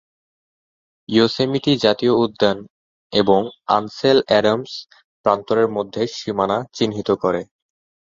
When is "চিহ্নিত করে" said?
6.73-7.41